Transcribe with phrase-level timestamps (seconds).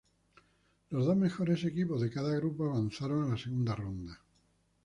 [0.89, 4.19] Los dos mejores equipos de cada grupo avanzaron a la segunda ronda.